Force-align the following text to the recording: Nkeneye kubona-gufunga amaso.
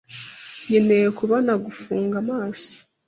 Nkeneye 0.65 1.07
kubona-gufunga 1.19 2.15
amaso. 2.23 2.75